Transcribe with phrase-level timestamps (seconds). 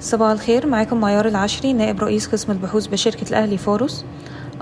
[0.00, 4.04] صباح الخير معاكم معيار العشري نائب رئيس قسم البحوث بشركة الأهلي فاروس.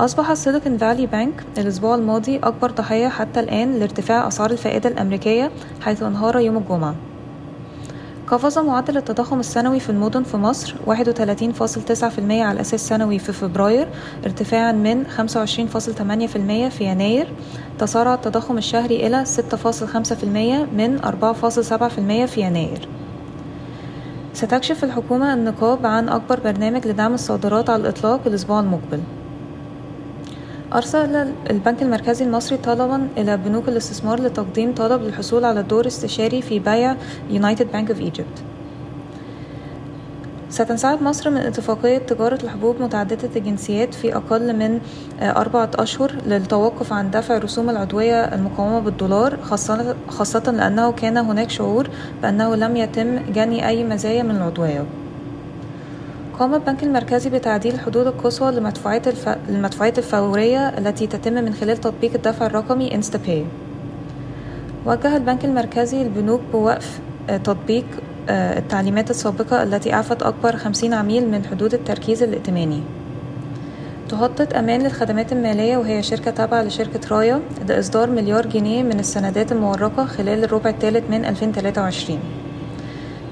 [0.00, 6.02] أصبح سيليكون فالي بانك الأسبوع الماضي أكبر ضحية حتى الآن لارتفاع أسعار الفائدة الأمريكية حيث
[6.02, 6.94] أنهار يوم الجمعة.
[8.26, 13.88] قفز معدل التضخم السنوي في المدن في مصر 31.9% على أساس سنوي في فبراير
[14.24, 17.32] ارتفاعا من 25.8% في يناير.
[17.78, 20.24] تسارع التضخم الشهري إلى 6.5%
[20.74, 22.88] من 4.7% في يناير.
[24.40, 29.00] ستكشف الحكومة النقاب عن أكبر برنامج لدعم الصادرات على الإطلاق الأسبوع المقبل.
[30.72, 36.58] أرسل البنك المركزي المصري طلبا إلى بنوك الاستثمار لتقديم طلب للحصول على الدور استشاري في
[36.58, 36.96] بيع
[37.30, 38.49] United Bank of Egypt.
[40.50, 44.80] ستنسحب مصر من اتفاقية تجارة الحبوب متعددة الجنسيات في أقل من
[45.22, 51.90] أربعة أشهر للتوقف عن دفع رسوم العضوية المقاومة بالدولار خاصة, خاصة لأنه كان هناك شعور
[52.22, 54.84] بأنه لم يتم جني أي مزايا من العضوية.
[56.38, 59.28] قام البنك المركزي بتعديل الحدود القصوى للمدفوعات الف...
[59.98, 63.44] الفورية التي تتم من خلال تطبيق الدفع الرقمي انستاباي
[64.86, 67.00] وجه البنك المركزي البنوك بوقف
[67.44, 67.84] تطبيق
[68.30, 72.82] التعليمات السابقة التي أعفت أكبر خمسين عميل من حدود التركيز الائتماني.
[74.08, 80.04] تخطط أمان للخدمات المالية وهي شركة تابعة لشركة رايا لإصدار مليار جنيه من السندات المورقة
[80.04, 82.18] خلال الربع الثالث من 2023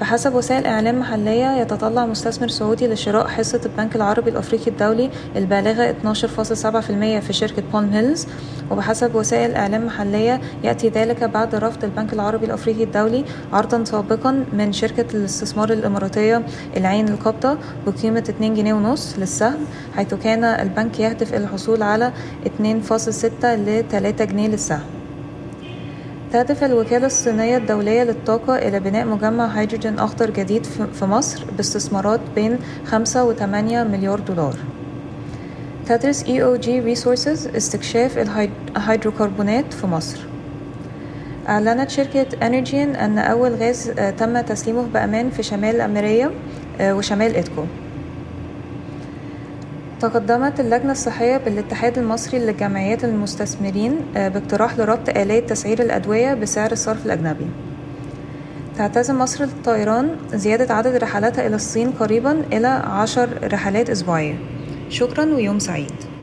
[0.00, 7.26] بحسب وسائل إعلام محلية يتطلع مستثمر سعودي لشراء حصة البنك العربي الأفريقي الدولي البالغة 12.7%
[7.26, 8.26] في شركة بيراميدز هيلز
[8.70, 14.72] وبحسب وسائل إعلام محلية يأتي ذلك بعد رفض البنك العربي الأفريقي الدولي عرضا سابقا من
[14.72, 16.42] شركة الاستثمار الإماراتية
[16.76, 19.58] العين القابضة بقيمة 2 جنيه ونص للسهم
[19.96, 22.12] حيث كان البنك يهدف إلى الحصول على
[22.44, 24.80] 2.6 ل 3 جنيه للسهم.
[26.32, 32.58] تهدف الوكالة الصينية الدولية للطاقة إلى بناء مجمع هيدروجين أخضر جديد في مصر باستثمارات بين
[32.86, 34.54] 5 و 8 مليار دولار.
[35.90, 40.20] تدرس EOG Resources استكشاف الهيدروكربونات في مصر.
[41.48, 46.30] أعلنت شركة أنرجين أن أول غاز تم تسليمه بأمان في شمال أمريكا
[46.80, 47.64] وشمال إدكو
[50.00, 57.46] تقدمت اللجنة الصحية بالاتحاد المصري لجمعيات المستثمرين باقتراح لربط آلات تسعير الأدوية بسعر الصرف الأجنبي.
[58.78, 64.34] تعتزم مصر للطيران زيادة عدد رحلاتها إلى الصين قريبا إلى عشر رحلات أسبوعية.
[64.90, 66.09] شكرا ويوم سعيد.